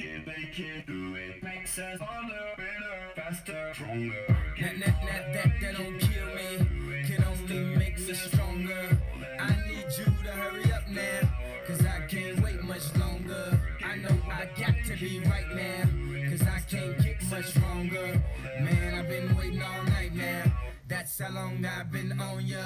[0.00, 1.42] it, make it, do it.
[1.42, 4.14] Makes us harder, better, faster, stronger.
[4.60, 8.98] That, that, that, that, that don't kill me, can only make me stronger.
[9.40, 11.20] I need you to hurry up now,
[11.66, 13.60] cause I can't wait much longer.
[13.84, 18.22] I know I got to be right now, cause I can't get much stronger.
[18.60, 20.44] Man, I've been waiting all night now,
[20.86, 22.58] that's how long I've been on ya.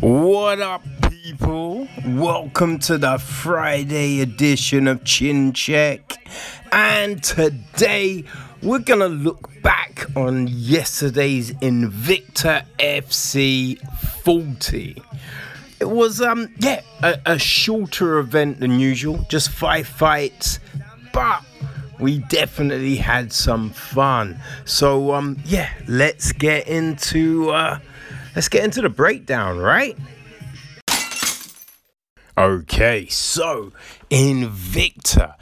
[0.00, 0.82] What up,
[1.28, 1.86] people?
[2.06, 6.14] Welcome to the Friday edition of Chin Check.
[6.72, 8.24] And today
[8.62, 13.78] we're gonna look back on yesterday's Invicta FC
[14.22, 15.02] 40.
[15.80, 20.60] It was um yeah a, a shorter event than usual, just five fights,
[21.12, 21.42] but
[22.00, 24.40] we definitely had some fun.
[24.64, 27.80] So um yeah, let's get into uh
[28.34, 29.94] let's get into the breakdown, right?
[32.38, 33.72] Okay, so
[34.12, 35.34] Invicta,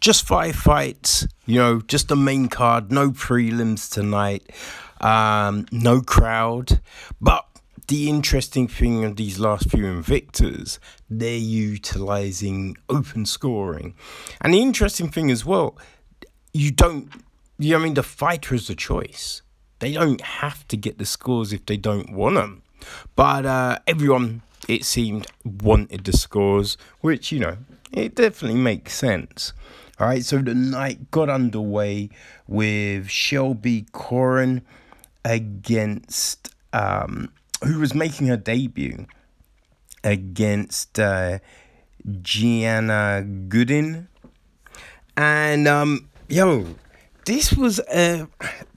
[0.00, 4.50] just five fights, you know, just the main card, no prelims tonight,
[5.00, 6.80] um, no crowd.
[7.20, 7.46] But
[7.86, 13.94] the interesting thing of these last few Invictas, they're utilizing open scoring.
[14.40, 15.78] And the interesting thing as well,
[16.52, 17.12] you don't,
[17.60, 19.42] you know, I mean, the fighter is the choice.
[19.78, 22.62] They don't have to get the scores if they don't want them.
[23.16, 27.56] But uh, everyone, it seemed, wanted the scores, which, you know,
[27.92, 29.52] it definitely makes sense.
[29.98, 32.08] All right, so the night got underway
[32.46, 34.62] with Shelby Corin
[35.24, 37.32] against, um,
[37.64, 39.06] who was making her debut
[40.02, 41.40] against uh,
[42.22, 44.08] Gianna Goodin.
[45.16, 46.76] And, um, yo,
[47.26, 48.26] this was a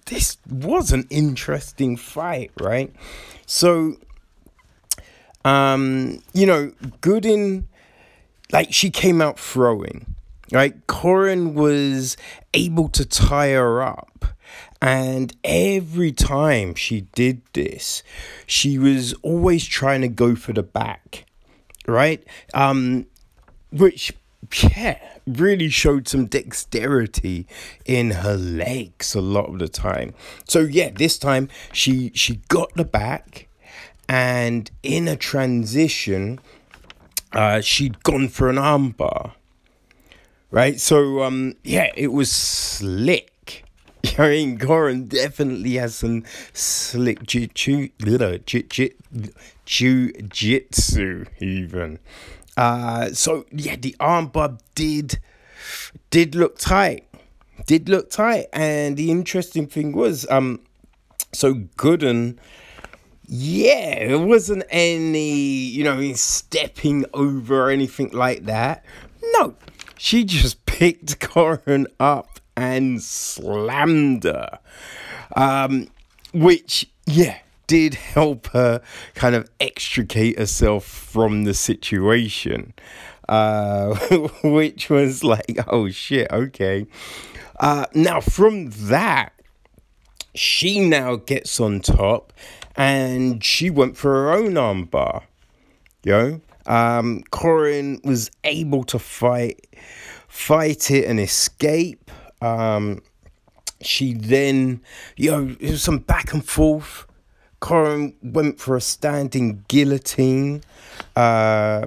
[0.05, 2.93] this was an interesting fight, right?
[3.45, 3.97] So,
[5.45, 7.67] um, you know, Goodin,
[8.51, 10.15] like she came out throwing,
[10.51, 10.75] right?
[10.87, 12.17] Corin was
[12.53, 14.25] able to tie her up.
[14.81, 18.03] And every time she did this,
[18.45, 21.25] she was always trying to go for the back,
[21.87, 22.21] right?
[22.53, 23.05] Um,
[23.71, 24.13] which
[24.61, 27.47] yeah, really showed some dexterity
[27.85, 30.13] in her legs a lot of the time.
[30.47, 33.47] So yeah, this time she she got the back,
[34.07, 36.39] and in a transition,
[37.31, 39.33] uh, she'd gone for an armbar.
[40.51, 43.65] Right, so um, yeah, it was slick.
[44.19, 47.47] I mean, Corin definitely has some slick jiu
[50.29, 51.99] jitsu even.
[52.55, 55.19] Uh, so yeah, the armbar did
[56.09, 57.07] did look tight,
[57.65, 60.59] did look tight, and the interesting thing was, um,
[61.31, 62.37] so Gooden,
[63.25, 68.85] yeah, it wasn't any you know stepping over or anything like that.
[69.33, 69.55] No,
[69.97, 74.59] she just picked Corin up and slammed her,
[75.35, 75.87] um,
[76.33, 78.81] which yeah did help her
[79.15, 82.73] kind of extricate herself from the situation,
[83.29, 83.95] uh,
[84.43, 86.85] which was like, oh shit, okay.
[87.59, 89.33] Uh, now, from that,
[90.35, 92.33] she now gets on top
[92.75, 95.23] and she went for her own armbar.
[96.03, 99.67] You know, um, Corin was able to fight,
[100.27, 102.11] fight it and escape.
[102.41, 103.01] Um,
[103.81, 104.81] she then,
[105.15, 107.05] you know, it was some back and forth.
[107.63, 110.63] Corin went for a standing guillotine.
[111.15, 111.85] Uh,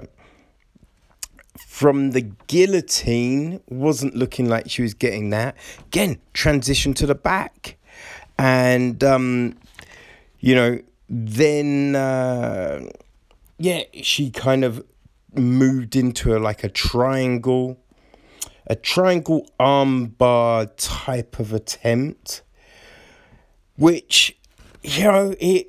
[1.67, 5.55] from the guillotine, wasn't looking like she was getting that.
[5.85, 7.77] Again, transition to the back.
[8.39, 9.55] And, um,
[10.39, 10.79] you know,
[11.09, 12.89] then, uh,
[13.59, 14.83] yeah, she kind of
[15.35, 17.77] moved into a, like a triangle,
[18.65, 22.41] a triangle armbar type of attempt,
[23.77, 24.36] which
[24.87, 25.67] you know it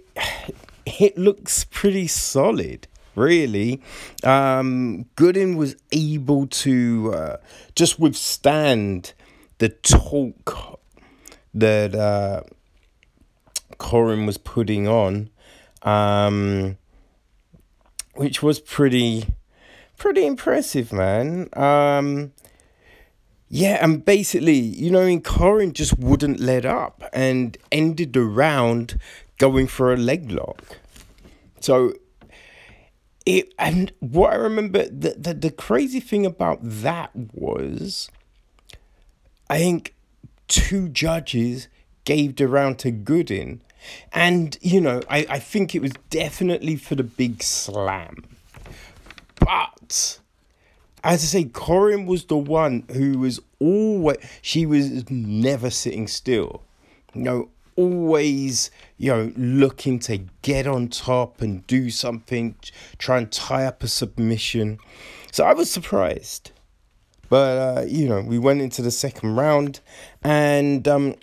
[0.87, 3.83] it looks pretty solid really.
[4.23, 7.37] Um gooden was able to uh,
[7.75, 9.13] just withstand
[9.59, 10.81] the talk
[11.53, 12.43] that uh
[13.79, 15.31] corin was putting on
[15.83, 16.77] um
[18.15, 19.27] which was pretty
[19.97, 21.49] pretty impressive man.
[21.55, 22.33] Um
[23.49, 28.99] yeah, and basically, you know, in Corin just wouldn't let up and ended the round
[29.39, 30.79] going for a leg lock.
[31.61, 31.95] So
[33.27, 38.11] it and what I remember the, the the crazy thing about that was
[39.51, 39.95] I think
[40.47, 41.69] two judges
[42.05, 43.63] gave the round to Goodin.
[44.13, 48.25] And, you know, I, I think it was definitely for the big slam.
[49.39, 50.19] But
[51.09, 56.63] as I say, Corin was the one who was always, she was never sitting still.
[57.15, 62.57] You know, always, you know, looking to get on top and do something,
[62.99, 64.79] try and tie up a submission.
[65.33, 66.53] So I was surprised.
[67.31, 69.81] But, uh, you know, we went into the second round
[70.23, 71.15] and um,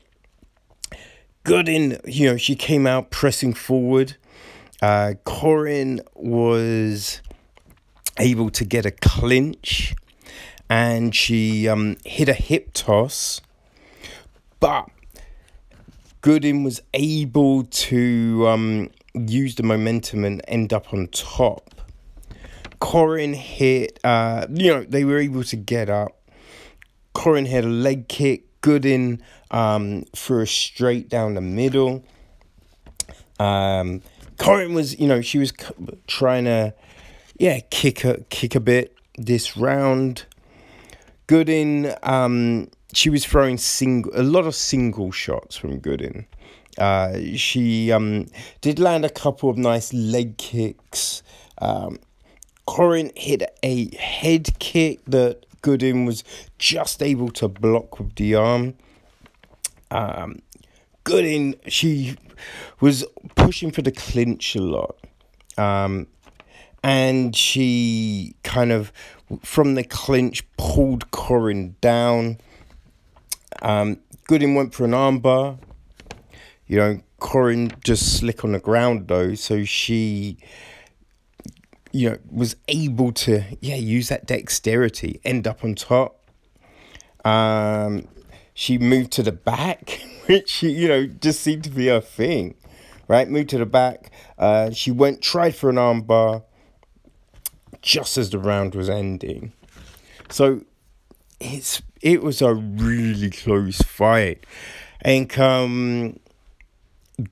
[1.44, 4.16] Gooden, you know, she came out pressing forward.
[4.82, 7.22] Uh, Corin was
[8.18, 9.96] able to get a clinch
[10.70, 13.42] and she um, hit a hip toss.
[14.60, 14.90] But
[16.22, 21.76] Gooden was able to um, use the momentum and end up on top.
[22.80, 26.20] Corin hit, uh, you know, they were able to get up.
[27.14, 28.44] Corin hit a leg kick.
[28.62, 29.22] Gooden
[29.52, 32.04] um, threw a straight down the middle.
[33.40, 34.02] Um,
[34.38, 35.54] Corin was, you know, she was
[36.08, 36.74] trying to,
[37.38, 40.26] yeah, kick a kick a bit this round.
[41.28, 46.26] Gooden, um, she was throwing single a lot of single shots from Gooden.
[46.78, 48.28] Uh, she um,
[48.62, 51.24] did land a couple of nice leg kicks.
[51.58, 52.00] Um,
[52.68, 56.24] Corin hit a head kick that Gooden was
[56.58, 58.76] just able to block with the arm.
[59.92, 60.40] Um,
[61.06, 62.18] Gooden, she
[62.80, 63.06] was
[63.36, 64.98] pushing for the clinch a lot.
[65.58, 66.08] Um,
[66.86, 68.94] and she kind of,
[69.42, 72.38] from the clinch, pulled Corin down.
[73.64, 73.98] Um,
[74.30, 75.58] Gooden went for an armbar.
[76.68, 80.38] You know, Corin just slick on the ground though, so she
[81.92, 86.30] you know, was able to, yeah, use that dexterity, end up on top.
[87.24, 88.08] Um,
[88.54, 92.54] she moved to the back, which, you know, just seemed to be her thing,
[93.08, 93.28] right?
[93.28, 94.12] Moved to the back.
[94.38, 96.44] Uh, she went, tried for an armbar
[97.86, 99.54] just as the round was ending.
[100.30, 100.62] So
[101.40, 104.46] it's it was a really close fight.
[105.02, 106.20] And um,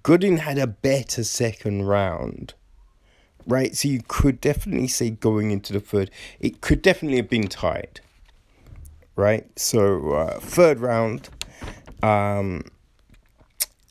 [0.03, 2.53] Gooden had a better second round
[3.45, 3.75] right?
[3.75, 8.00] So you could definitely say going into the third, it could definitely have been tied,
[9.15, 9.47] right?
[9.59, 11.29] So uh, third round,
[12.01, 12.65] um,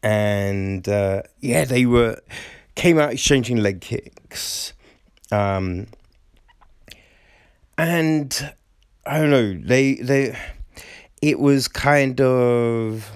[0.03, 2.20] and uh, yeah, they were
[2.75, 4.73] came out exchanging leg kicks,
[5.31, 5.87] um,
[7.79, 8.53] and
[9.07, 10.39] I don't know, they they
[11.21, 13.11] it was kind of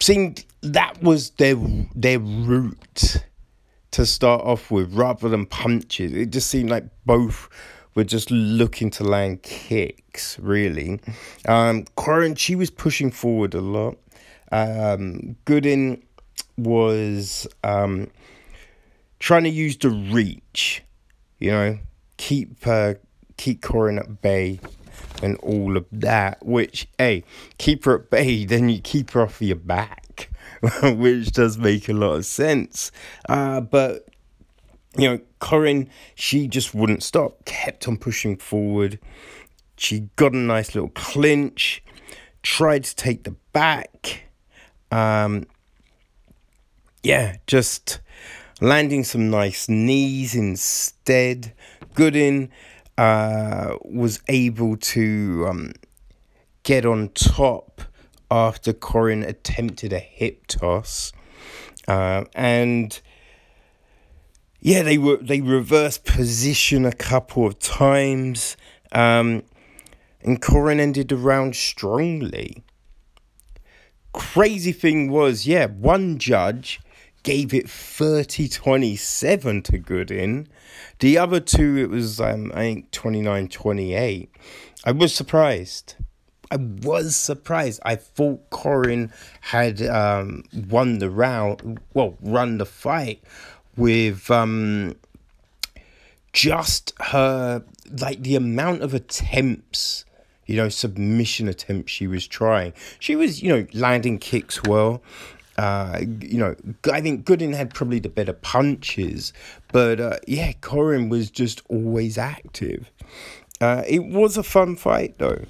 [0.00, 1.56] seemed that was their
[1.94, 3.16] their route
[3.90, 6.12] to start off with rather than punches.
[6.12, 7.48] It just seemed like both
[7.94, 11.00] were just looking to land kicks, really.
[11.46, 11.84] Um,
[12.36, 13.96] she was pushing forward a lot.
[14.52, 16.02] Um, Gooden
[16.56, 18.08] was um,
[19.18, 20.82] trying to use the reach,
[21.38, 21.78] you know,
[22.18, 22.94] keep uh,
[23.38, 24.60] keep Corin at bay
[25.22, 26.44] and all of that.
[26.44, 27.24] Which, hey,
[27.56, 30.28] keep her at bay, then you keep her off your back.
[30.82, 32.90] which does make a lot of sense.
[33.28, 34.08] Uh, but,
[34.96, 38.98] you know, Corin, she just wouldn't stop, kept on pushing forward.
[39.76, 41.82] She got a nice little clinch,
[42.42, 44.24] tried to take the back.
[44.90, 45.46] Um,
[47.02, 48.00] yeah, just
[48.60, 51.52] landing some nice knees instead.
[51.98, 52.48] Gooden
[52.96, 55.72] uh, was able to um,
[56.62, 57.82] get on top
[58.30, 61.12] after Corin attempted a hip toss.
[61.88, 63.00] Uh, and
[64.60, 68.56] yeah, they were they reversed position a couple of times.
[68.92, 69.42] Um,
[70.20, 72.62] and Corin ended the round strongly.
[74.12, 76.80] Crazy thing was, yeah, one judge
[77.22, 80.46] gave it 30 27 to Gooden.
[81.00, 84.30] The other two, it was, um, I think, 29 28.
[84.84, 85.96] I was surprised.
[86.50, 87.80] I was surprised.
[87.84, 93.22] I thought Corin had um, won the round, well, run the fight
[93.76, 94.96] with um,
[96.32, 97.62] just her,
[98.00, 100.04] like the amount of attempts,
[100.46, 102.72] you know, submission attempts she was trying.
[102.98, 105.02] She was, you know, landing kicks well.
[105.58, 106.54] Uh, you know,
[106.92, 109.32] I think Gooden had probably the better punches,
[109.72, 112.88] but uh, yeah, Corin was just always active.
[113.60, 115.44] Uh, it was a fun fight though.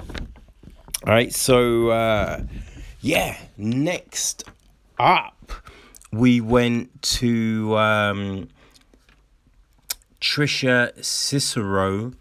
[1.06, 2.42] All right, so uh,
[3.02, 4.44] yeah, next
[4.98, 5.52] up,
[6.10, 8.48] we went to um,
[10.22, 12.12] Trisha Cicero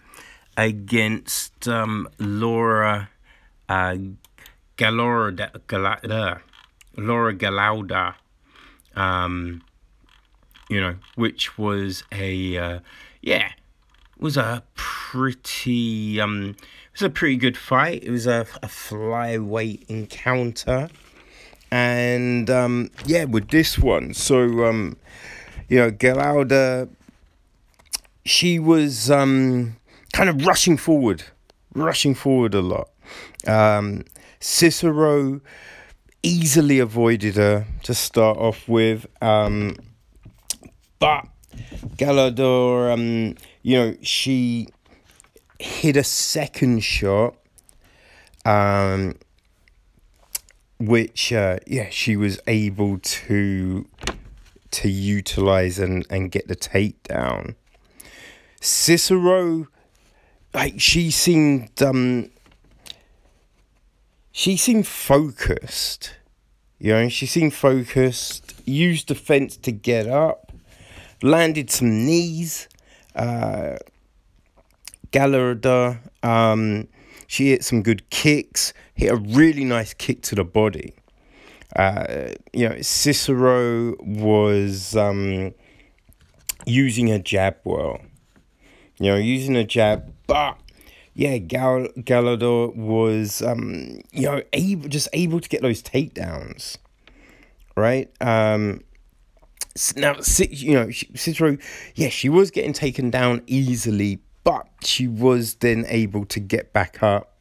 [0.58, 3.10] against um, Laura
[3.70, 3.96] uh,
[4.78, 6.42] Galorda, Galada,
[6.98, 8.16] Laura Galauda,
[8.96, 9.62] um,
[10.70, 12.80] you know, which was a uh,
[13.22, 13.52] yeah
[14.20, 18.04] was a pretty um it was a pretty good fight.
[18.04, 20.90] It was a, a flyweight encounter.
[21.70, 24.98] And um yeah, with this one, so um
[25.68, 26.90] you know, Geralda
[28.26, 29.78] she was um
[30.14, 31.24] kind of rushing forward,
[31.74, 32.90] rushing forward a lot.
[33.46, 34.06] Um
[34.40, 35.42] Cicero
[36.28, 39.08] easily avoided her to start off with.
[39.22, 39.76] Um
[41.00, 41.28] but
[41.96, 44.68] Galador, um, you know, she
[45.60, 47.36] hit a second shot,
[48.46, 49.16] um,
[50.80, 53.88] which uh, yeah, she was able to
[54.72, 57.56] to utilize and and get the takedown.
[58.62, 59.68] Cicero,
[60.54, 62.30] like she seemed um,
[64.32, 66.14] she seemed focused.
[66.80, 68.54] You know, she seemed focused.
[68.66, 70.48] Used the fence to get up
[71.22, 72.68] landed some knees.
[73.16, 73.78] Uh,
[75.12, 76.88] Galarada, um,
[77.28, 80.94] she hit some good kicks, hit a really nice kick to the body.
[81.76, 85.54] Uh, you know, Cicero was um,
[86.66, 88.00] using a jab well.
[89.00, 90.58] You know, using a jab, but
[91.18, 96.78] yeah, Gal- Galador was um, you know able just able to get those takedowns,
[97.76, 98.12] right?
[98.22, 98.82] Um,
[99.96, 101.58] now, you know, Cicero,
[101.96, 107.02] yeah, she was getting taken down easily, but she was then able to get back
[107.02, 107.36] up.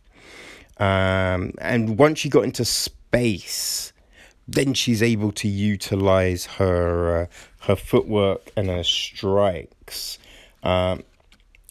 [0.78, 3.92] Um, and once she got into space,
[4.49, 7.26] then she's able to utilize her uh,
[7.66, 10.18] her footwork and her strikes,
[10.62, 11.02] um,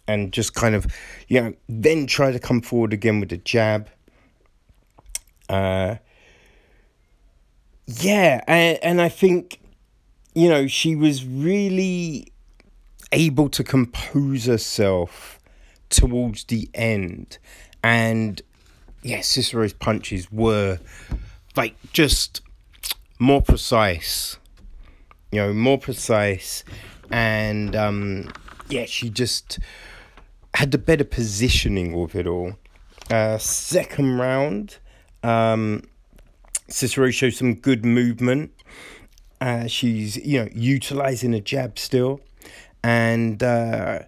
[0.08, 0.88] and just kind of,
[1.28, 3.90] you know, then try to come forward again with a jab.
[5.50, 5.96] Uh,
[7.88, 9.60] yeah, and, and I think
[10.36, 12.28] you know, she was really
[13.12, 15.40] able to compose herself
[15.90, 17.38] towards the end.
[17.82, 18.42] And
[19.02, 20.80] yeah, Cicero's punches were
[21.56, 22.42] like just
[23.18, 24.38] more precise,
[25.32, 26.66] you know, more precise.
[27.10, 28.34] And um,
[28.68, 29.58] yeah, she just
[30.56, 32.54] had the better positioning of it all.
[33.12, 34.78] Uh, second round,
[35.24, 35.84] um,
[36.68, 38.52] Cicero shows some good movement.
[39.40, 42.22] Uh, she's you know utilizing a jab still,
[42.84, 44.00] and uh,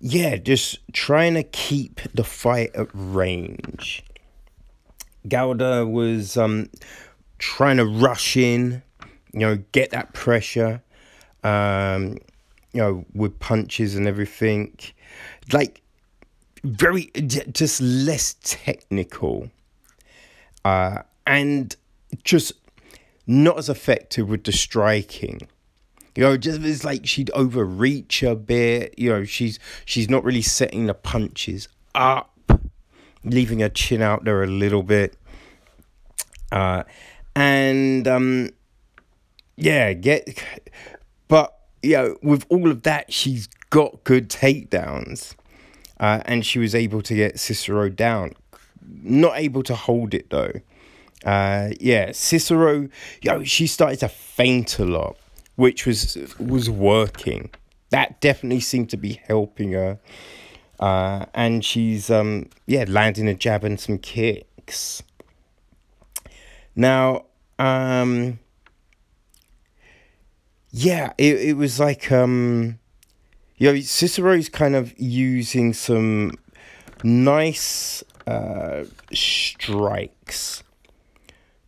[0.00, 4.02] yeah, just trying to keep the fight at range.
[5.28, 6.70] Gauda was um,
[7.38, 8.82] trying to rush in,
[9.32, 10.82] you know, get that pressure,
[11.44, 12.18] um,
[12.72, 14.76] you know, with punches and everything,
[15.52, 15.82] like
[16.64, 17.10] very
[17.52, 19.50] just less technical,
[20.64, 21.76] uh, and
[22.24, 22.52] just
[23.26, 25.40] not as effective with the striking.
[26.16, 28.98] You know, just it's like she'd overreach a bit.
[28.98, 32.32] You know, she's she's not really setting the punches up,
[33.24, 35.16] leaving her chin out there a little bit.
[36.50, 36.82] Uh,
[37.36, 38.50] and um,
[39.56, 40.42] yeah, get,
[41.82, 45.34] you know, with all of that, she's got good takedowns,
[46.00, 48.34] uh, and she was able to get Cicero down.
[48.82, 50.52] Not able to hold it though.
[51.24, 52.88] Uh, yeah, Cicero,
[53.22, 55.16] yo, she started to faint a lot,
[55.56, 57.50] which was was working.
[57.90, 59.98] That definitely seemed to be helping her.
[60.78, 65.02] Uh, and she's um yeah landing a jab and some kicks.
[66.76, 67.24] Now,
[67.58, 68.38] um,
[70.78, 72.78] yeah, it it was like um,
[73.56, 76.32] you know, Cicero's kind of using some
[77.02, 80.62] nice uh strikes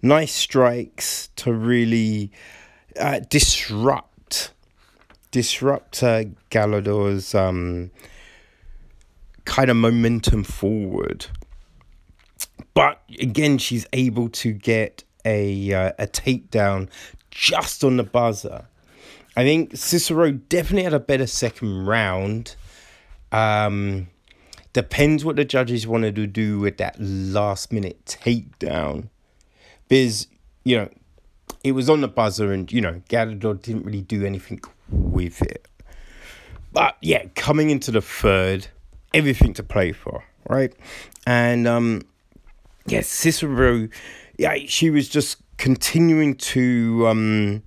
[0.03, 2.31] nice strikes to really
[2.99, 4.53] uh, disrupt
[5.31, 7.91] disrupt uh, Galador's um,
[9.45, 11.27] kind of momentum forward.
[12.75, 16.89] But again, she's able to get a uh, a takedown
[17.31, 18.67] just on the buzzer.
[19.41, 22.57] I think Cicero definitely had a better second round.
[23.33, 24.09] Um,
[24.75, 29.09] depends what the judges wanted to do with that last minute takedown.
[29.89, 30.27] Biz,
[30.65, 30.91] you know,
[31.65, 35.67] it was on the buzzer, and you know, Galador didn't really do anything with it.
[36.71, 38.67] But yeah, coming into the third,
[39.15, 40.75] everything to play for, right?
[41.27, 42.03] And um,
[42.85, 43.89] yeah, Cicero,
[44.37, 47.63] yeah, she was just continuing to um,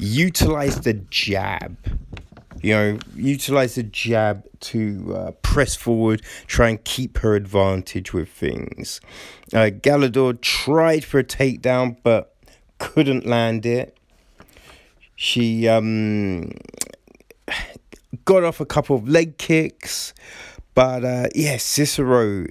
[0.00, 1.76] utilize the jab
[2.62, 8.28] you know, utilize the jab to uh, press forward, try and keep her advantage with
[8.28, 9.00] things.
[9.54, 12.36] Uh, Galador tried for a takedown, but
[12.78, 13.96] couldn't land it.
[15.16, 16.52] She, um,
[18.24, 20.12] got off a couple of leg kicks,
[20.74, 22.46] but uh, yeah, Cicero,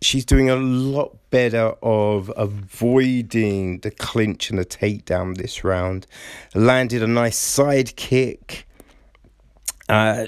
[0.00, 6.06] she's doing a lot better of avoiding the clinch and the takedown this round.
[6.54, 8.66] Landed a nice side kick.
[9.88, 10.26] Uh,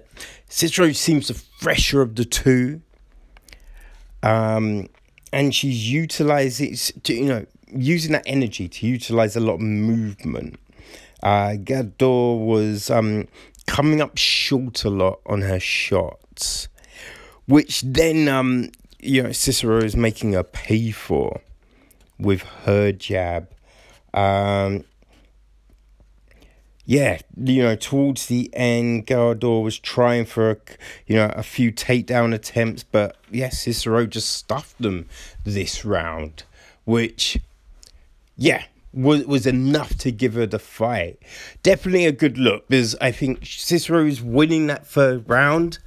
[0.49, 2.83] Cicero seems the fresher of the two.
[4.23, 4.89] Um,
[5.33, 10.59] and she's utilizing, you know, using that energy to utilize a lot of movement.
[11.23, 13.29] Uh, Gador was um,
[13.67, 16.69] coming up short a lot on her shots,
[17.47, 18.71] which then, um,
[19.03, 21.41] you know, Cicero is making her pay for
[22.19, 23.49] with her jab.
[24.13, 24.85] Um,
[26.85, 30.57] yeah, you know, towards the end, Gardor was trying for, a,
[31.07, 35.09] you know, a few takedown attempts, but yes, Cicero just stuffed them
[35.45, 36.43] this round,
[36.85, 37.39] which,
[38.37, 41.19] yeah, was was enough to give her the fight.
[41.63, 45.79] Definitely a good look because I think Cicero is winning that third round,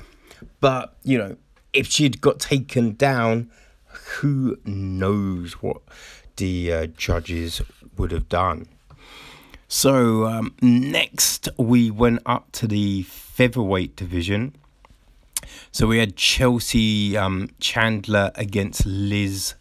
[0.62, 1.36] but you know,
[1.74, 3.50] if she'd got taken down,
[3.86, 5.82] who knows what
[6.38, 7.62] the uh, judges
[7.98, 8.68] would have done.
[9.68, 14.56] So um, next we went up to the featherweight division.
[15.72, 19.56] So we had Chelsea um, Chandler against Liz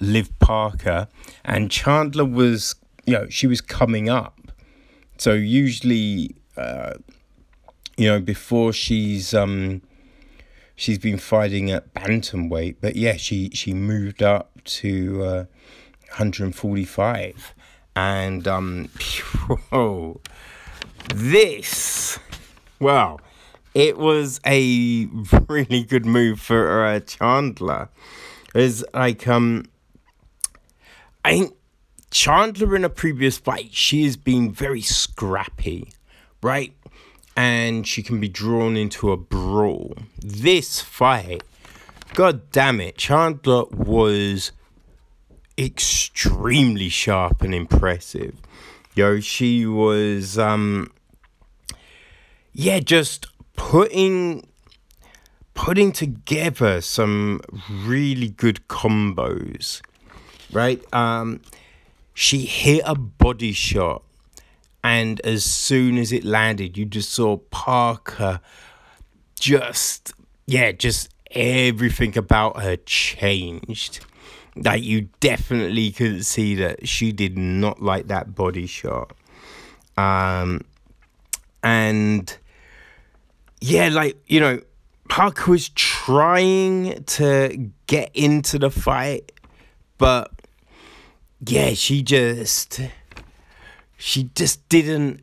[0.00, 1.06] Liv Parker,
[1.44, 2.74] and Chandler was
[3.06, 4.40] you know she was coming up.
[5.18, 6.94] So usually, uh,
[7.96, 9.82] you know, before she's um,
[10.76, 15.44] she's been fighting at bantamweight, but yeah, she she moved up to uh,
[16.08, 17.54] 145
[17.96, 18.88] and um,
[19.70, 20.20] whoa,
[21.14, 22.18] this,
[22.80, 23.20] well,
[23.74, 25.06] it was a
[25.48, 27.88] really good move for uh, Chandler.
[28.54, 29.64] It's like um,
[31.24, 31.54] I think
[32.10, 35.92] Chandler in a previous fight, she has been very scrappy,
[36.42, 36.72] right?
[37.36, 39.96] And she can be drawn into a brawl.
[40.18, 41.42] This fight,
[42.14, 44.52] god damn it, Chandler was
[45.58, 48.36] extremely sharp and impressive.
[48.94, 50.92] Yo, she was um
[52.52, 54.46] yeah, just putting
[55.54, 59.80] putting together some really good combos.
[60.52, 60.82] Right?
[60.92, 61.40] Um
[62.14, 64.02] she hit a body shot
[64.84, 68.40] and as soon as it landed, you just saw Parker
[69.40, 70.12] just
[70.46, 74.04] yeah, just everything about her changed
[74.56, 79.12] like you definitely could see that she did not like that body shot.
[79.96, 80.62] Um,
[81.62, 82.36] and
[83.60, 84.60] yeah, like you know,
[85.08, 89.32] Parker was trying to get into the fight,
[89.98, 90.30] but
[91.46, 92.80] yeah, she just
[93.96, 95.20] she just didn't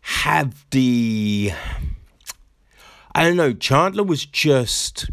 [0.00, 1.52] have the
[3.14, 5.10] I don't know, Chandler was just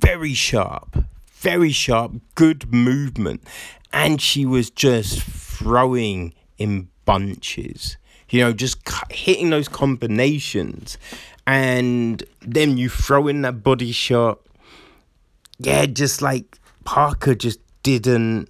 [0.00, 0.96] very sharp
[1.46, 3.40] very sharp, good movement,
[3.92, 7.96] and she was just throwing in bunches.
[8.30, 8.78] You know, just
[9.12, 10.98] hitting those combinations,
[11.46, 14.40] and then you throw in that body shot.
[15.58, 18.48] Yeah, just like Parker just didn't.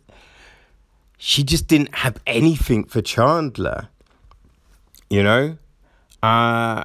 [1.16, 3.88] She just didn't have anything for Chandler.
[5.08, 5.58] You know,
[6.22, 6.84] uh,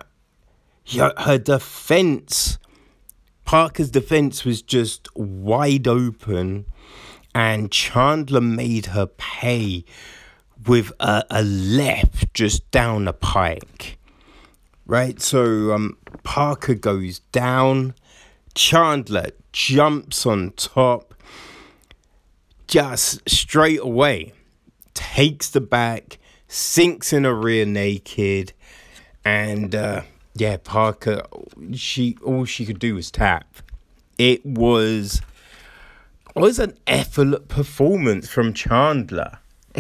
[0.86, 2.60] yeah, her defense
[3.52, 6.68] Parker's defense was just wide open,
[7.36, 9.84] and Chandler made her pay
[10.66, 13.98] with a, a left just down the pike.
[14.86, 17.94] Right, so um, Parker goes down,
[18.56, 21.11] Chandler jumps on top,
[22.72, 24.32] just straight away
[24.94, 28.54] takes the back, sinks in a rear naked,
[29.26, 30.02] and uh,
[30.36, 31.22] yeah, Parker,
[31.74, 33.58] she all she could do was tap.
[34.18, 35.22] It was
[36.34, 39.40] was an effort performance from Chandler.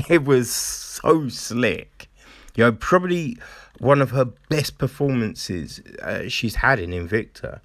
[0.09, 2.09] It was so slick.
[2.55, 3.37] You know, probably
[3.79, 7.61] one of her best performances uh, she's had in Invicta.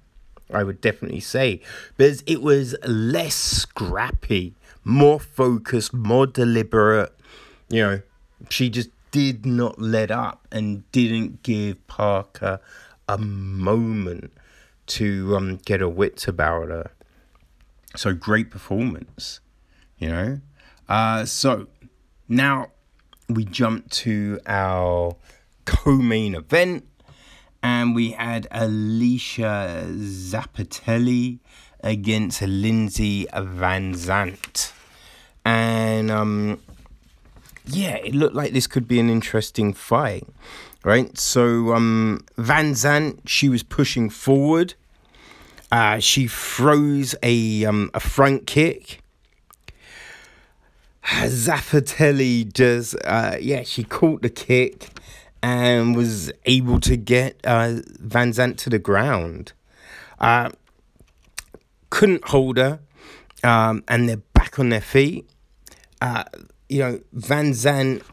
[0.53, 1.61] I would definitely say
[1.97, 4.55] because it was less scrappy,
[4.87, 7.13] more focused, more deliberate.
[7.69, 8.01] You know,
[8.49, 12.59] she just did not let up and didn't give Parker
[13.07, 14.31] a moment
[14.87, 16.91] to um, get her wits about her.
[17.95, 19.41] So great performance,
[19.97, 20.39] you know.
[20.87, 21.67] Uh, so
[22.29, 22.67] now
[23.27, 25.17] we jump to our
[25.65, 26.85] co-main event,
[27.61, 31.39] and we had Alicia Zappatelli
[31.81, 34.73] against Lindsey Van Zandt,
[35.47, 36.59] and um,
[37.65, 40.27] yeah, it looked like this could be an interesting fight.
[40.83, 41.17] right?
[41.17, 44.73] So um, Van Zandt, she was pushing forward.
[45.71, 49.01] Uh, she throws a um, a front kick.
[51.03, 54.89] Zappatelli does, uh, yeah, she caught the kick
[55.41, 59.53] and was able to get uh, Van Zandt to the ground.
[60.19, 60.49] Uh,
[61.89, 62.79] couldn't hold her,
[63.45, 65.25] um, and they're back on their feet.
[66.01, 66.23] Uh,
[66.69, 68.03] you know, Van Zandt,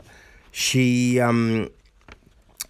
[0.53, 1.71] she um,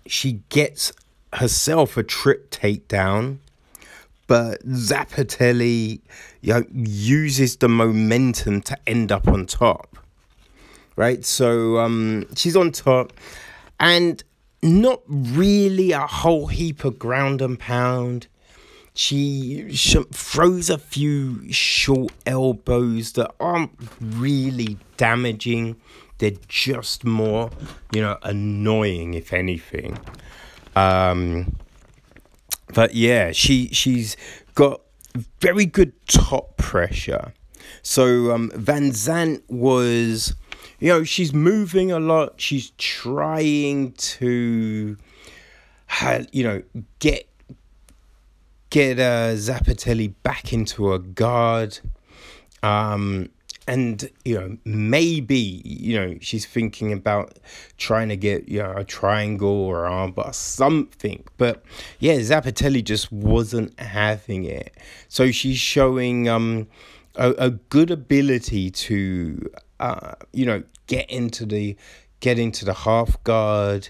[0.06, 0.92] she gets
[1.32, 3.38] herself a trip takedown,
[4.26, 6.00] but Zappatelli,
[6.40, 9.96] you know, uses the momentum to end up on top.
[10.96, 13.12] Right, so um, she's on top,
[13.80, 14.22] and
[14.62, 18.28] not really a whole heap of ground and pound.
[18.94, 25.76] She, she throws a few short elbows that aren't really damaging.
[26.18, 27.50] They're just more,
[27.92, 29.98] you know, annoying if anything.
[30.76, 31.56] Um,
[32.72, 34.16] but yeah, she she's
[34.54, 34.80] got
[35.40, 37.32] very good top pressure.
[37.82, 40.34] So um, Van Zandt was,
[40.80, 42.40] you know, she's moving a lot.
[42.40, 44.96] She's trying to,
[46.32, 46.62] you know,
[46.98, 47.28] get
[48.74, 51.78] get uh, Zappatelli back into a guard.
[52.64, 53.28] Um,
[53.68, 57.38] and you know maybe you know she's thinking about
[57.78, 61.62] trying to get you know a triangle or armbar something but
[61.98, 64.76] yeah zappatelli just wasn't having it
[65.08, 66.66] so she's showing um
[67.14, 71.74] a, a good ability to uh you know get into the
[72.20, 73.88] get into the half guard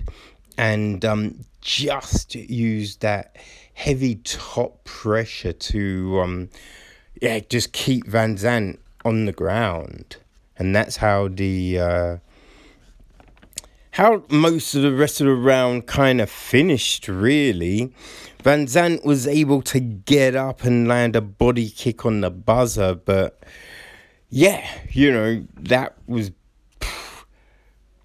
[0.56, 3.36] and um just use that
[3.74, 6.48] heavy top pressure to um
[7.20, 10.16] yeah just keep van zandt on the ground,
[10.56, 12.16] and that's how the uh,
[13.92, 17.06] how most of the rest of the round kind of finished.
[17.06, 17.92] Really,
[18.42, 22.94] Van Zandt was able to get up and land a body kick on the buzzer,
[22.94, 23.44] but
[24.30, 26.30] yeah, you know that was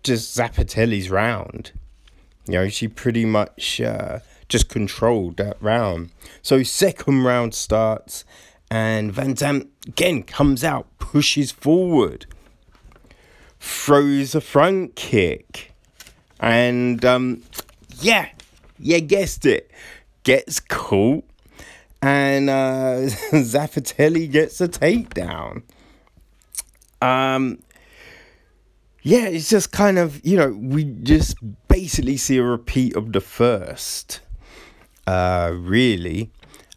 [0.03, 1.71] just Zappatelli's round.
[2.47, 6.09] You know, she pretty much uh, just controlled that round.
[6.41, 8.25] So second round starts
[8.71, 12.25] and Van Zandt again comes out, pushes forward,
[13.59, 15.73] throws a front kick,
[16.39, 17.43] and um,
[17.99, 18.29] yeah,
[18.77, 19.71] you guessed it,
[20.23, 21.23] gets caught,
[22.01, 22.95] and uh,
[23.31, 25.63] Zappatelli gets a takedown.
[27.01, 27.59] Um,
[29.01, 31.35] yeah, it's just kind of you know we just
[31.67, 34.21] basically see a repeat of the first.
[35.09, 36.29] Uh, really.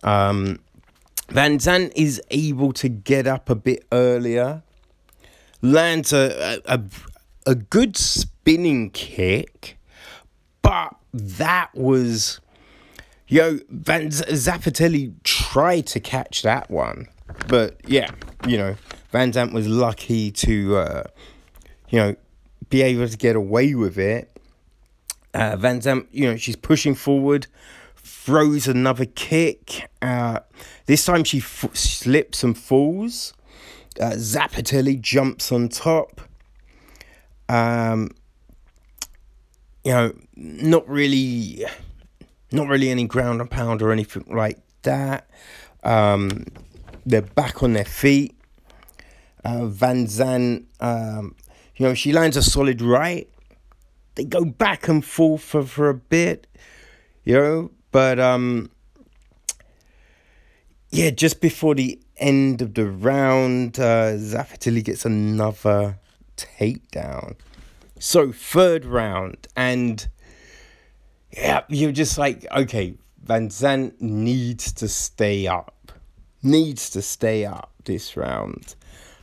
[0.02, 0.58] Um,
[1.28, 4.62] Van Zandt is able to get up a bit earlier,
[5.60, 6.80] lands a, a,
[7.44, 9.76] a good spinning kick,
[10.62, 12.40] but that was,
[13.28, 17.08] yo, Van Zappatelli tried to catch that one,
[17.48, 18.10] but yeah,
[18.46, 18.76] you know,
[19.10, 21.02] Van Zandt was lucky to, uh,
[21.90, 22.16] you know,
[22.70, 24.34] be able to get away with it.
[25.34, 27.46] Uh, Van Zandt, you know, she's pushing forward
[28.02, 29.88] throws another kick.
[30.00, 30.40] Uh,
[30.86, 33.34] this time she f- slips and falls.
[34.00, 36.20] Uh, Zappatelli jumps on top.
[37.48, 38.10] Um,
[39.84, 41.64] you know, not really,
[42.50, 45.28] not really any ground and pound or anything like that.
[45.82, 46.46] Um,
[47.04, 48.36] they're back on their feet.
[49.44, 51.34] Uh, Van Zandt, um,
[51.76, 53.28] you know, she lands a solid right.
[54.14, 56.46] They go back and forth for, for a bit,
[57.24, 58.70] you know, but um,
[60.90, 65.98] yeah, just before the end of the round, uh, gets another
[66.36, 67.36] takedown.
[67.98, 70.08] So third round, and
[71.30, 75.92] yeah, you're just like, okay, Van Zandt needs to stay up,
[76.42, 78.74] needs to stay up this round.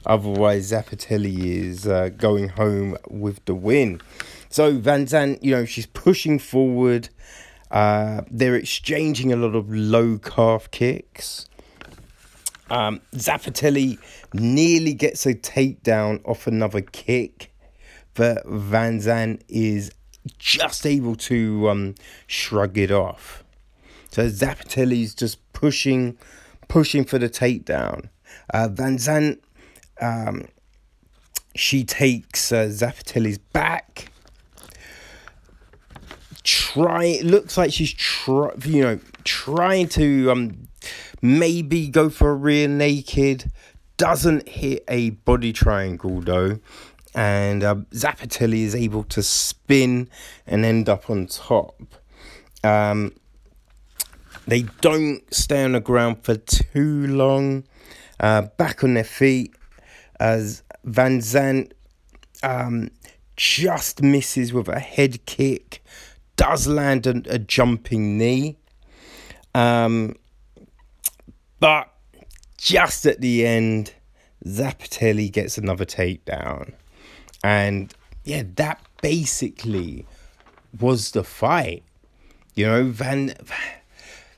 [0.06, 4.02] Otherwise, Zappatelli is uh, going home with the win.
[4.50, 7.10] So Van Zandt, you know, she's pushing forward.
[7.72, 11.48] Uh, they're exchanging a lot of low calf kicks.
[12.70, 13.98] Um, Zappatelli
[14.34, 17.54] nearly gets a takedown off another kick,
[18.14, 19.92] but Van Zandt is
[20.38, 21.96] just able to um,
[22.28, 23.44] shrug it off.
[24.12, 26.18] So Zappatelli's just pushing,
[26.68, 28.10] pushing for the takedown.
[28.54, 29.44] Uh, Van Zandt,
[30.02, 30.48] um,
[31.56, 34.09] she takes uh, Zappatelli's back
[36.74, 40.68] try it looks like she's try you know trying to um
[41.22, 43.52] maybe go for a rear naked
[43.98, 46.60] doesn't hit a body triangle though
[47.16, 50.10] and uh, is able to spin
[50.46, 51.82] and end up on top.
[52.64, 53.14] Um,
[54.48, 57.66] they don't stay on the ground for too long.
[58.20, 59.54] Uh, back on their feet
[60.20, 61.74] as Van Zandt
[62.44, 62.90] um,
[63.36, 65.84] just misses with a head kick,
[66.40, 68.58] does land a, a jumping knee.
[69.54, 70.16] Um,
[71.60, 71.94] but
[72.58, 73.94] just at the end,
[74.46, 76.72] Zappatelli gets another takedown.
[77.44, 80.06] And yeah, that basically
[80.80, 81.84] was the fight.
[82.56, 83.34] You know, Van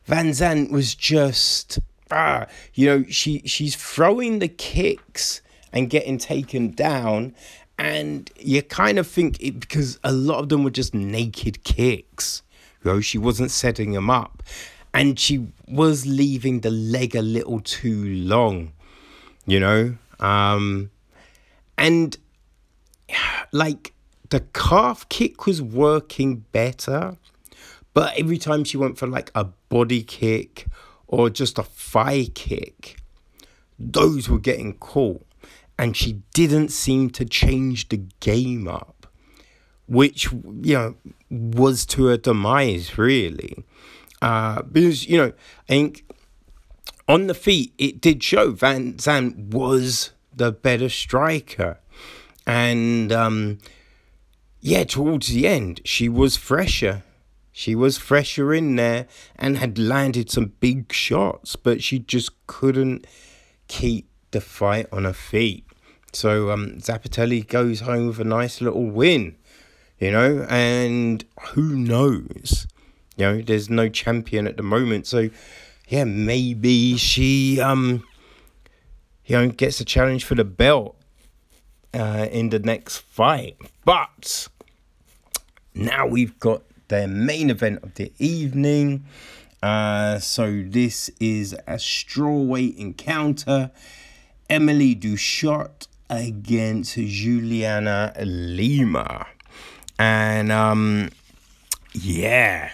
[0.06, 1.78] Van Zandt was just
[2.10, 7.36] ah, you know, she she's throwing the kicks and getting taken down
[7.82, 12.44] and you kind of think it because a lot of them were just naked kicks.
[12.84, 14.44] You know, she wasn't setting them up.
[14.94, 18.74] And she was leaving the leg a little too long,
[19.48, 19.96] you know?
[20.20, 20.92] Um
[21.76, 22.18] and
[23.52, 23.94] like
[24.30, 27.18] the calf kick was working better,
[27.96, 30.68] but every time she went for like a body kick
[31.08, 32.98] or just a thigh kick,
[33.80, 35.26] those were getting caught.
[35.82, 39.08] And she didn't seem to change the game up,
[39.88, 40.96] which, you know,
[41.32, 43.66] was to her demise, really.
[44.22, 45.34] Uh, because, you know,
[45.68, 46.06] I think
[47.08, 51.80] on the feet, it did show Van Zandt was the better striker.
[52.46, 53.58] And um,
[54.60, 57.02] yeah, towards the end, she was fresher.
[57.52, 63.08] She was fresher in there and had landed some big shots, but she just couldn't
[63.68, 65.66] keep the fight on her feet.
[66.14, 69.36] So um, Zappatelli goes home with a nice little win,
[70.00, 72.68] you know, and who knows?
[73.16, 75.30] You know, there's no champion at the moment, so
[75.88, 78.04] yeah, maybe she um,
[79.26, 80.98] you know, gets a challenge for the belt
[81.94, 83.56] uh, in the next fight.
[83.86, 84.48] But
[85.74, 89.06] now we've got the main event of the evening.
[89.64, 93.72] Uh, so this is a strawweight encounter.
[94.50, 99.26] Emily Ducote against Juliana Lima.
[99.98, 101.10] And um
[101.94, 102.72] yeah,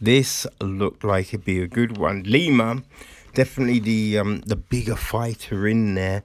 [0.00, 2.24] this looked like it'd be a good one.
[2.24, 2.82] Lima,
[3.34, 6.24] definitely the um the bigger fighter in there.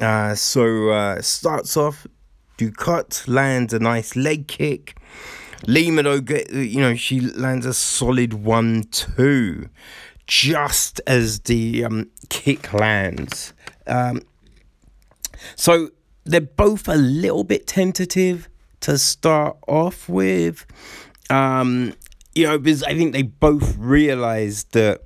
[0.00, 2.04] Uh, so uh, starts off,
[2.58, 4.96] Ducote lands a nice leg kick.
[5.68, 9.68] Lima though, get, you know, she lands a solid one-two,
[10.26, 13.54] just as the um, kick lands.
[13.86, 14.22] Um,
[15.56, 15.90] so
[16.24, 18.48] they're both a little bit tentative
[18.80, 20.66] to start off with.
[21.30, 21.94] Um,
[22.34, 25.02] you know, because I think they both realized that,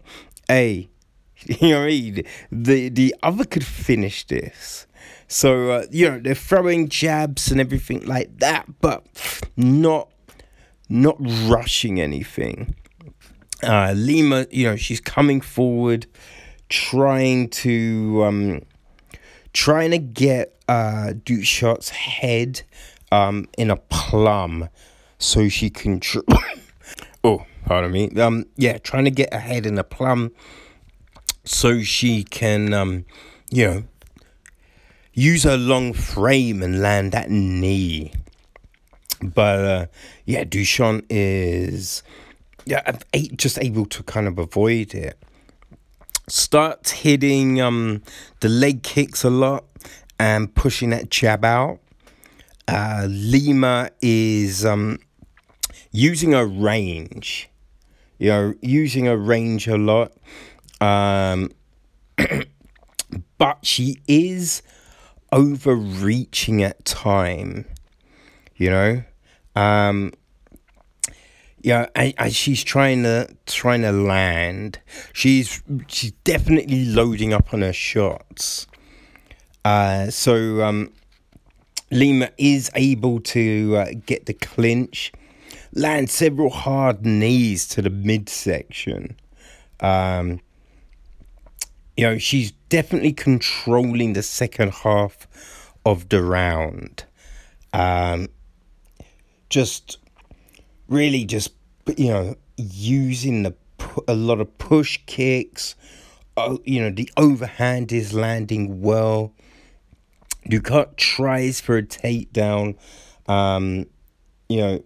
[0.51, 0.89] a,
[1.47, 2.25] you know, I mean?
[2.51, 4.87] the the other could finish this.
[5.29, 9.07] So uh, you know they're throwing jabs and everything like that, but
[9.57, 10.09] not
[10.89, 12.75] not rushing anything.
[13.63, 16.07] Uh, Lima, you know, she's coming forward,
[16.69, 18.63] trying to um,
[19.53, 22.63] trying to get uh, Ducote's head
[23.11, 24.69] um, in a plum
[25.19, 26.01] so she can.
[26.01, 26.21] Tr-
[27.25, 28.11] oh, pardon me.
[28.21, 30.33] Um, yeah, trying to get her head in a plum
[31.45, 33.05] so she can, um,
[33.51, 33.85] you know,
[35.15, 38.13] use her long frame and land that knee.
[39.21, 39.87] But uh,
[40.27, 42.03] yeah, Duchot is
[42.65, 42.99] yeah
[43.35, 45.19] just able to kind of avoid it.
[46.29, 48.03] Starts hitting um
[48.41, 49.65] the leg kicks a lot
[50.19, 51.81] and pushing that jab out.
[52.67, 54.99] Uh, Lima is um
[55.91, 57.49] using a range,
[58.19, 60.13] you know, using a range a lot.
[60.81, 61.51] Um,
[63.39, 64.63] but she is
[65.33, 67.65] overreaching at time,
[68.57, 69.03] you know.
[69.57, 70.13] Um,
[71.61, 74.79] yeah, and, and she's trying to trying to land.
[75.13, 78.67] She's she's definitely loading up on her shots.
[79.65, 80.93] Uh, so um,
[81.91, 85.13] Lima is able to uh, get the clinch,
[85.75, 89.17] land several hard knees to the midsection.
[89.81, 90.41] Um,
[91.97, 97.05] you know, she's definitely controlling the second half of the round.
[97.73, 98.29] Um,
[99.51, 99.99] just
[100.89, 101.53] really just
[101.97, 103.55] you know using the
[104.07, 105.75] a lot of push kicks.
[106.37, 109.33] Oh, you know the overhand is landing well.
[110.49, 112.77] Ducote tries for a takedown.
[113.27, 113.87] Um,
[114.49, 114.83] you know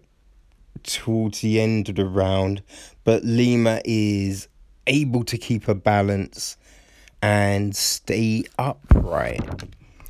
[0.83, 2.61] towards the end of the round,
[3.03, 4.47] but Lima is
[4.87, 6.57] able to keep her balance
[7.21, 9.63] and stay upright.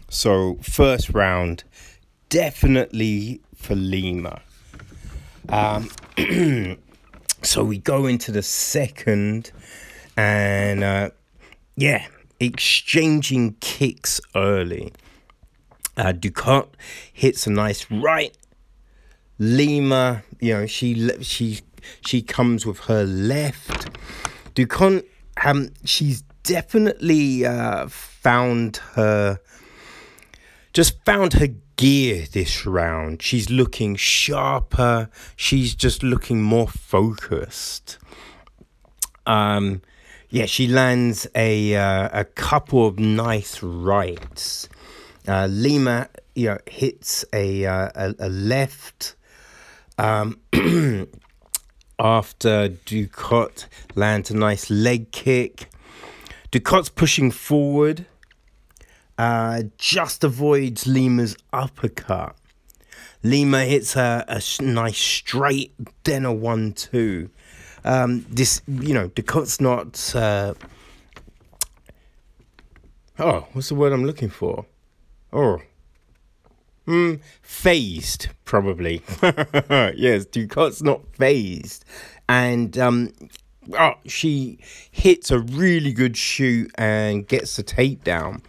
[0.09, 1.63] So, first round,
[2.29, 4.41] definitely for Lima.
[5.49, 5.89] Um,
[7.43, 9.51] so we go into the second,
[10.15, 11.09] and uh,
[11.75, 12.07] yeah,
[12.39, 14.93] exchanging kicks early.
[15.95, 16.69] Uh, Ducote
[17.11, 18.35] hits a nice right.
[19.39, 21.61] Lima, you know, she she
[22.05, 23.89] she comes with her left.
[24.55, 25.05] Ducote,
[25.43, 29.39] um, she's definitely uh, found her,
[30.73, 33.21] just found her gear this round.
[33.21, 35.09] She's looking sharper.
[35.35, 37.97] She's just looking more focused.
[39.25, 39.81] Um,
[40.29, 44.67] yeah, she lands a uh, a couple of nice rights.
[45.27, 49.15] Uh, Lima, you know, hits a uh, a, a, left.
[49.97, 50.39] Um,
[51.99, 55.69] after Ducote lands a nice leg kick.
[56.51, 58.05] Ducote's pushing forward
[59.17, 62.35] uh, just avoids Lima's uppercut.
[63.23, 65.73] Lima hits a, a nice straight,
[66.03, 67.29] then a one two.
[67.85, 70.13] Um, this, you know, Ducote's not.
[70.15, 70.53] Uh,
[73.19, 74.65] oh, what's the word I'm looking for?
[75.31, 75.61] Oh.
[76.85, 79.01] Hmm, phased, probably.
[79.21, 81.85] yes, Ducote's not phased.
[82.27, 83.13] And um,
[83.77, 84.59] oh, she
[84.91, 88.41] hits a really good shoot and gets the takedown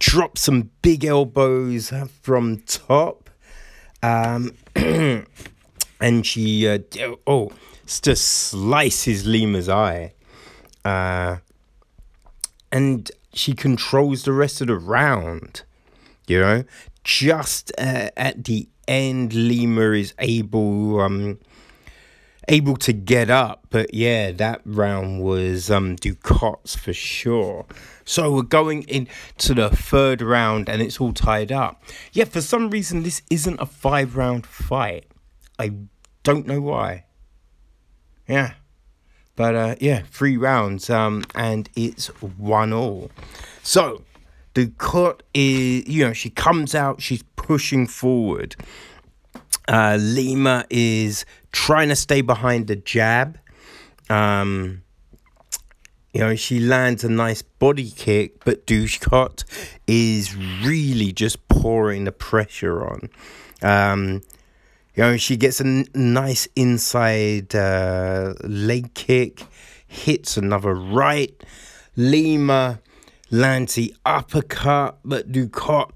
[0.00, 3.30] drop some big elbows from top.
[4.02, 6.78] Um, and she, uh,
[7.26, 7.52] oh,
[7.86, 10.14] just slices Lima's eye.
[10.84, 11.36] Uh,
[12.72, 15.62] and she controls the rest of the round.
[16.26, 16.64] You know,
[17.04, 21.38] just uh, at the end, Lima is able um,
[22.50, 23.66] able to get up.
[23.70, 27.64] But yeah, that round was um, Ducote's for sure.
[28.04, 31.82] So we're going into the third round and it's all tied up.
[32.12, 35.06] Yeah, for some reason, this isn't a five round fight.
[35.58, 35.72] I
[36.22, 37.04] don't know why.
[38.28, 38.54] Yeah.
[39.36, 43.10] But uh, yeah, three rounds um, and it's one all.
[43.62, 44.02] So
[44.76, 48.56] cut is, you know, she comes out, she's pushing forward.
[49.68, 53.38] Uh, Lima is trying to stay behind the jab.
[54.08, 54.82] Um,
[56.12, 59.44] you know, she lands a nice body kick, but Ducote
[59.86, 63.08] is really just pouring the pressure on.
[63.62, 64.22] Um,
[64.94, 69.44] you know, she gets a n- nice inside uh, leg kick,
[69.86, 71.32] hits another right.
[71.96, 72.80] Lima
[73.30, 75.92] lands the uppercut, but Ducote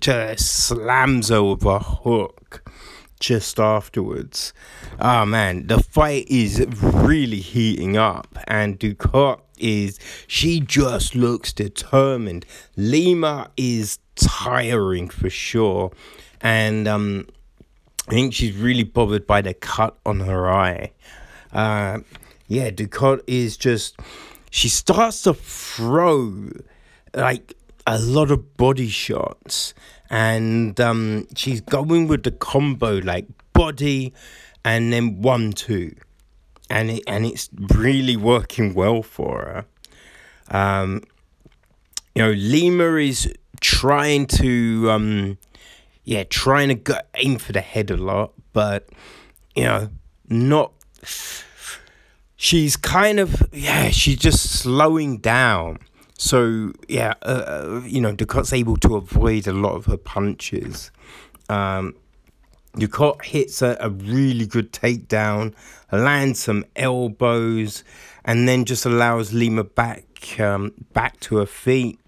[0.00, 2.68] just slams her with a hook
[3.18, 4.52] just afterwards.
[5.00, 12.46] Oh man, the fight is really heating up, and Ducote is she just looks determined.
[12.76, 15.92] Lima is tiring for sure,
[16.40, 17.26] and um,
[18.08, 20.92] I think she's really bothered by the cut on her eye.
[21.52, 22.00] Uh,
[22.46, 23.98] yeah, Ducote is just
[24.50, 26.50] she starts to throw
[27.14, 27.54] like
[27.88, 29.72] a lot of body shots
[30.10, 34.12] and um, she's going with the combo like body
[34.64, 35.94] and then one two,
[36.68, 39.64] and it and it's really working well for
[40.50, 40.56] her.
[40.56, 41.02] Um,
[42.14, 45.38] you know, Lima is trying to um,
[46.04, 48.88] yeah, trying to go, aim for the head a lot, but
[49.54, 49.90] you know,
[50.28, 50.72] not.
[52.36, 55.78] She's kind of yeah, she's just slowing down
[56.18, 60.90] so yeah, uh, uh, you know, Ducote's able to avoid a lot of her punches.
[61.48, 61.94] Um,
[62.74, 65.54] Ducote hits a, a really good takedown,
[65.92, 67.84] lands some elbows,
[68.24, 72.00] and then just allows Lima back um, back to her feet.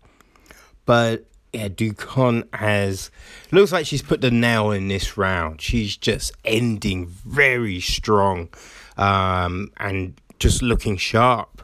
[0.87, 3.13] But yeah, Ducote has
[3.53, 5.63] looks like she's put the nail in this round.
[5.63, 8.49] She's just ending very strong,
[8.97, 11.61] um, and just looking sharp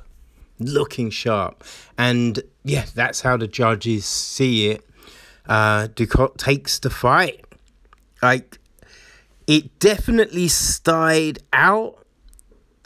[0.59, 1.65] looking sharp.
[1.99, 4.85] And yeah, that's how the judges see it.
[5.49, 7.45] Uh, Ducote takes the fight.
[8.23, 8.59] Like,
[9.47, 12.05] it definitely stayed out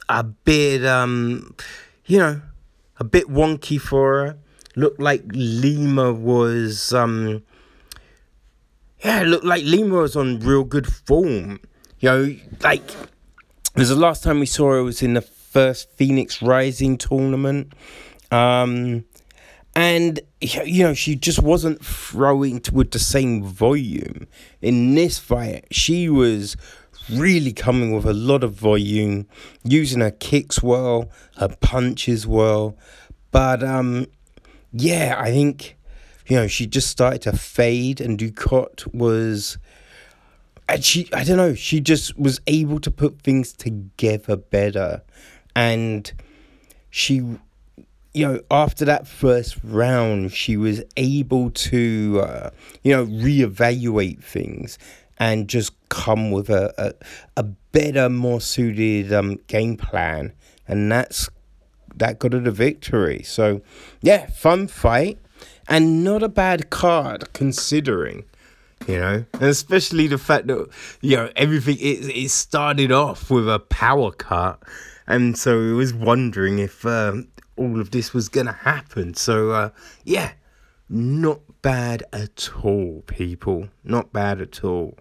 [0.08, 1.54] a bit, um,
[2.06, 2.42] you know,
[2.98, 4.38] a bit wonky for her.
[4.76, 7.42] Looked like Lima was, um,
[9.02, 11.60] yeah, looked like Lima was on real good form.
[11.98, 12.86] You know, like,
[13.74, 17.72] because the last time we saw her was in the first Phoenix Rising tournament.
[18.30, 19.04] Um,
[19.74, 24.26] and you know she just wasn't throwing with the same volume
[24.60, 26.56] in this fight she was
[27.12, 29.28] really coming with a lot of volume
[29.62, 32.76] using her kicks well her punches well
[33.30, 34.06] but um
[34.72, 35.76] yeah i think
[36.26, 39.56] you know she just started to fade and ducote was
[40.70, 45.02] and she I don't know, she just was able to put things together better.
[45.56, 46.10] And
[46.90, 47.22] she
[48.12, 52.50] you know, after that first round, she was able to, uh,
[52.82, 54.78] you know, reevaluate things
[55.18, 56.94] and just come with a, a,
[57.36, 60.32] a better, more suited um, game plan.
[60.66, 61.28] And that's
[61.96, 63.22] that got her the victory.
[63.22, 63.60] So,
[64.00, 65.18] yeah, fun fight
[65.68, 68.24] and not a bad card considering
[68.86, 70.68] you know and especially the fact that
[71.00, 74.62] you know everything it, it started off with a power cut
[75.06, 77.28] and so we was wondering if um,
[77.60, 79.14] all of this was gonna happen.
[79.14, 79.70] So uh,
[80.04, 80.32] yeah
[80.90, 83.68] not bad at all people.
[83.84, 84.98] Not bad at all.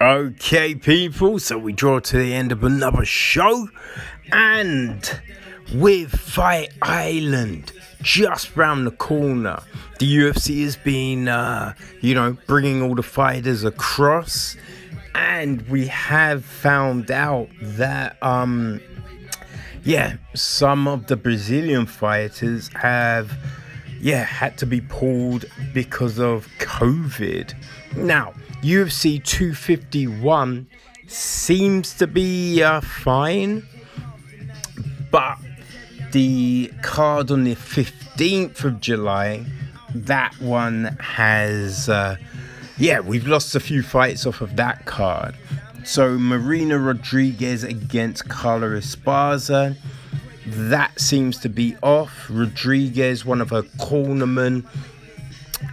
[0.00, 3.68] Okay, people, so we draw to the end of another show,
[4.30, 5.20] and
[5.74, 7.72] with Fight Island
[8.02, 9.60] just round the corner,
[9.98, 14.56] the UFC has been, uh, you know, bringing all the fighters across,
[15.14, 18.80] and we have found out that, um,
[19.86, 23.32] yeah, some of the Brazilian fighters have,
[24.00, 27.54] yeah, had to be pulled because of COVID.
[27.94, 30.66] Now, UFC 251
[31.06, 33.64] seems to be uh, fine,
[35.12, 35.38] but
[36.10, 39.46] the card on the 15th of July,
[39.94, 42.16] that one has, uh,
[42.76, 45.36] yeah, we've lost a few fights off of that card.
[45.86, 49.76] So Marina Rodriguez against Carla Esparza,
[50.44, 52.26] that seems to be off.
[52.28, 54.66] Rodriguez, one of her cornermen,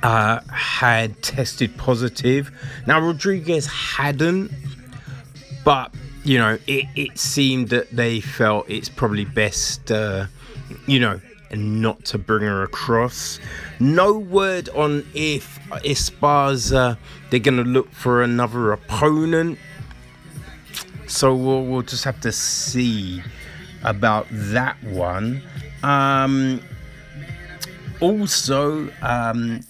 [0.04, 2.52] uh, had tested positive.
[2.86, 4.52] Now, Rodriguez hadn't,
[5.66, 5.92] but
[6.24, 10.28] you know, it, it seemed that they felt it's probably best, uh,
[10.86, 11.20] you know,
[11.56, 13.40] not to bring her across.
[13.80, 16.98] No word on if Esparza
[17.30, 19.58] they're going to look for another opponent.
[21.14, 23.22] So we'll, we'll just have to see
[23.84, 25.44] about that one.
[25.84, 26.60] Um,
[28.02, 29.62] also, um,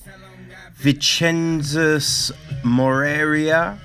[2.63, 3.77] Moreira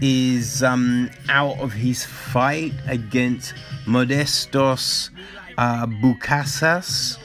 [0.00, 5.10] is um, out of his fight against Modestas
[5.58, 7.18] uh, Bukauskas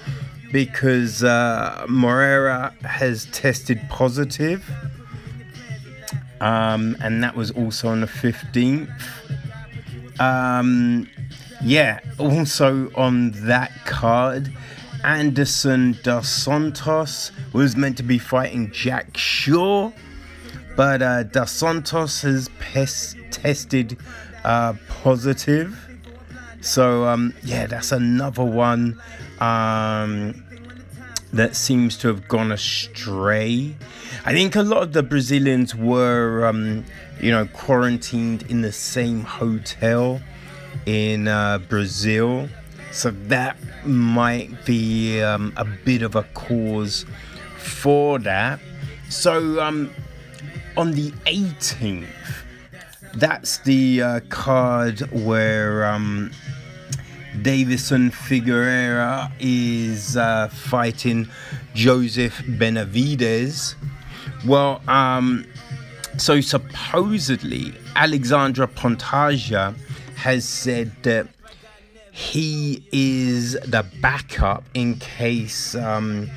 [0.51, 4.67] because uh, Moreira has tested positive.
[6.41, 8.89] Um, and that was also on the 15th.
[10.20, 11.07] Um,
[11.61, 14.51] yeah, also on that card,
[15.03, 19.93] Anderson Dos Santos was meant to be fighting Jack Shore,
[20.76, 23.97] but uh, Dos Santos has pes- tested
[24.43, 25.78] uh, positive.
[26.61, 28.99] So, um, yeah, that's another one
[29.39, 30.43] um,
[31.34, 33.75] that seems to have gone astray.
[34.25, 36.86] I think a lot of the Brazilians were, um,
[37.19, 40.21] you know, quarantined in the same hotel
[40.86, 42.49] in uh, Brazil.
[42.91, 47.05] So that might be um, a bit of a cause
[47.57, 48.59] for that.
[49.09, 49.91] So um,
[50.75, 52.07] on the 18th,
[53.15, 55.86] that's the uh, card where
[57.41, 61.29] Deiveson Figueira is uh, fighting
[61.73, 63.75] Joseph Benavidez.
[64.45, 65.45] Well, um,
[66.17, 69.75] so supposedly Alexandre Pantoja
[70.15, 71.27] has said that
[72.11, 76.29] he is the backup in case um,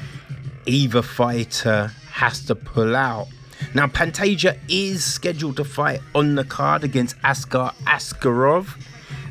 [0.66, 3.28] either fighter has to pull out.
[3.74, 8.76] Now, Pantoja is scheduled to fight on the card against Askar Askarov.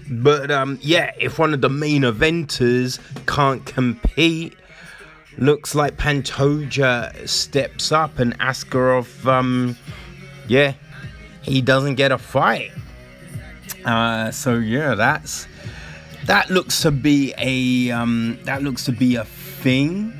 [0.09, 4.55] But um, yeah, if one of the main eventers can't compete,
[5.37, 9.77] looks like Pantoja steps up and Askarov, um,
[10.47, 10.73] yeah,
[11.41, 12.71] he doesn't get a fight.
[13.85, 15.47] Uh, so yeah, that's
[16.25, 20.13] that looks to be a um, that looks to be a thing.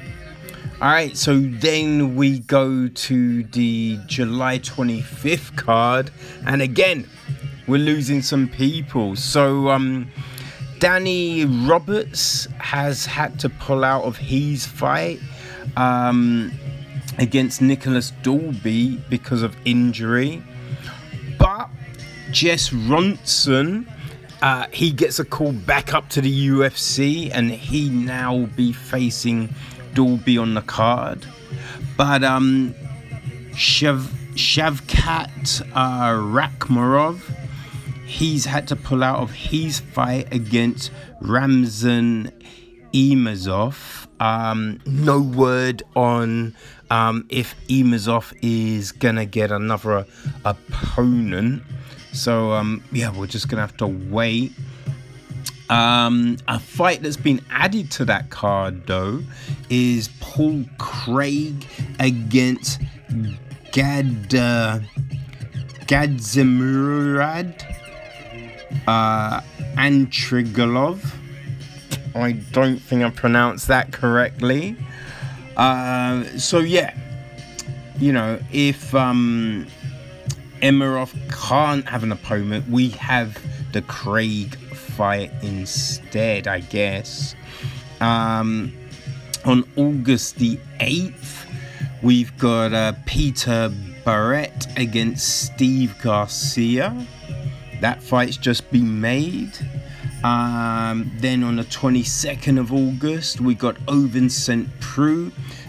[0.82, 6.10] All right, so then we go to the July 25th card,
[6.46, 7.06] and again,
[7.70, 9.16] we're losing some people.
[9.16, 10.10] So, um,
[10.80, 15.20] Danny Roberts has had to pull out of his fight
[15.78, 16.52] um,
[17.18, 20.42] against Nicolas Dalby because of injury,
[21.38, 21.70] but
[22.32, 23.86] Jess Ronson
[24.42, 28.72] uh, he gets a call back up to the UFC, and he now will be
[28.72, 29.54] facing
[29.94, 31.26] Dalby on the card.
[31.98, 32.74] But um,
[33.52, 36.14] Shav- Shavkat uh,
[38.10, 40.92] he's had to pull out of his fight against
[41.22, 42.32] Ramzan
[42.92, 44.08] Imazov.
[44.20, 46.56] Um, no word on
[46.90, 50.08] um, if Imazov is gonna get another
[50.44, 51.62] opponent.
[52.12, 54.54] So um, yeah, we're just gonna have to wait.
[55.70, 59.22] Um, a fight that's been added to that card though
[59.70, 61.68] is Paul Craig
[62.00, 62.82] against
[63.72, 64.80] Gad uh,
[65.86, 67.79] Gadzhimurad
[68.88, 69.42] uh,
[69.76, 71.16] Antrigalov.
[72.16, 74.76] I don't think I pronounced that correctly.
[75.56, 76.98] Uh, so yeah,
[78.00, 79.68] you know, if um,
[80.62, 83.38] Emirov can't have an opponent, we have
[83.74, 87.36] the Craig fight instead, I guess.
[88.02, 88.74] Um,
[89.46, 91.46] on August the 8th,
[92.02, 93.72] we've got uh, Peter
[94.04, 97.06] Barrett against Steve Garcia.
[97.82, 99.58] That fight's just been made.
[100.24, 104.68] Um, then on the 22nd of August, we got Ovince St.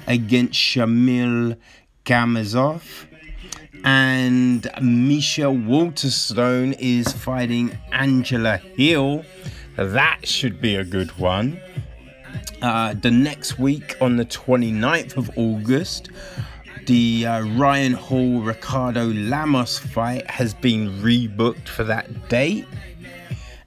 [0.07, 1.57] Against Shamil
[2.05, 2.83] Gamzatov.
[3.85, 9.25] And Misha Waterson is fighting Angela Hill.
[9.77, 11.61] That should be a good one.
[12.61, 16.11] Uh, the next week, on the 29th of August,
[16.91, 22.67] the uh, Ryan Hall Ricardo Lamas fight has been rebooked for that date.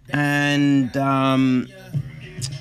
[0.09, 1.69] And um,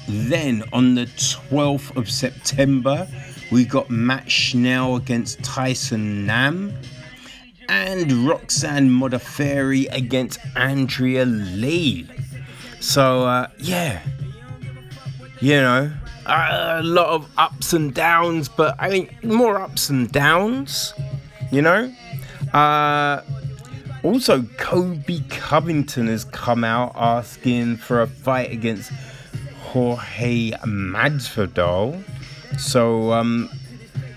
[0.07, 3.09] then on the 12th of September,
[3.51, 6.73] we got Matt Schnell against Tyson Nam.
[7.69, 12.07] And Roxanne Modafferi against Andrea Lee.
[12.79, 14.01] So, uh, yeah.
[15.41, 15.93] You know,
[16.27, 20.95] a lot of ups and downs, but I think more ups and downs,
[21.51, 21.93] you know.
[22.53, 23.23] Uh,
[24.03, 28.91] also, Colby Covington has come out asking for a fight against
[29.61, 32.03] Jorge Masvidal.
[32.59, 33.49] So, um,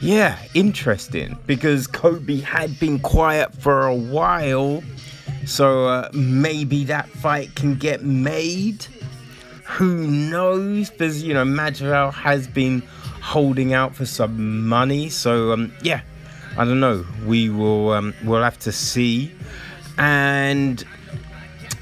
[0.02, 4.84] yeah, interesting because Colby had been quiet for a while.
[5.46, 8.88] So uh, maybe that fight can get made.
[9.66, 10.90] Who knows?
[10.90, 12.82] Because you know, Masvidal has been
[13.22, 15.10] holding out for some money.
[15.10, 16.02] So um, yeah,
[16.58, 17.06] I don't know.
[17.26, 19.32] We will um, we'll have to see.
[19.98, 20.84] And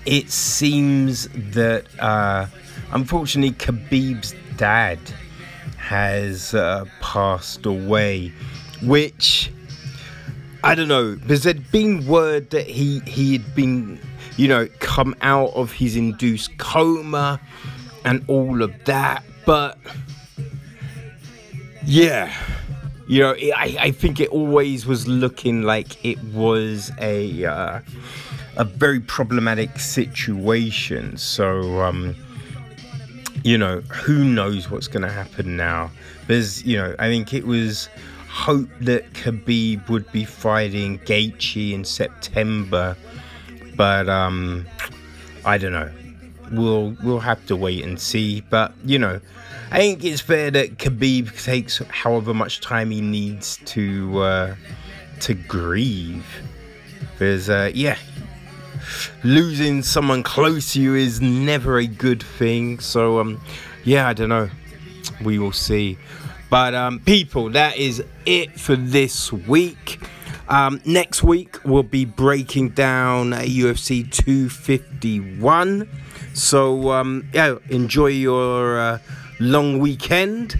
[0.06, 2.48] it seems that uh,
[2.92, 5.00] unfortunately Khabib's dad
[5.78, 8.32] has uh, passed away,
[8.82, 9.52] which
[10.64, 11.16] I don't know.
[11.16, 14.00] Because there'd been word that he he had been,
[14.38, 17.40] you know, come out of his induced coma
[18.06, 19.78] and all of that, but
[21.86, 22.34] yeah.
[23.06, 27.82] You know, I, I think it always was looking like it was a uh,
[28.56, 31.18] a very problematic situation.
[31.18, 32.16] So, um,
[33.44, 35.92] you know, who knows what's going to happen now?
[36.28, 37.90] There's, you know, I think it was
[38.30, 42.96] hope that Khabib would be fighting Gaethje in September,
[43.76, 44.66] but um,
[45.46, 45.92] I don't know.
[46.54, 48.42] We'll we'll have to wait and see.
[48.42, 49.20] But you know,
[49.72, 54.56] I think it's fair that Khabib takes however much time he needs to uh,
[55.22, 56.26] to grieve.
[57.18, 57.98] There's uh, yeah,
[59.24, 62.80] losing someone close to you is never a good thing.
[62.80, 63.42] So um,
[63.84, 64.50] yeah, I don't know.
[65.24, 65.98] We will see.
[66.50, 70.00] But um, people, that is it for this week.
[70.50, 75.90] Um, next week we'll be breaking down UFC 251.
[76.34, 79.00] So um, yeah, enjoy your uh,
[79.40, 80.60] long weekend,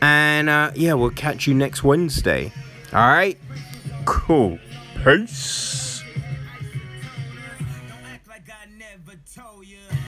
[0.00, 2.52] and uh, yeah, we'll catch you next Wednesday.
[2.92, 3.38] All right,
[4.04, 4.58] cool.
[5.04, 5.87] Peace.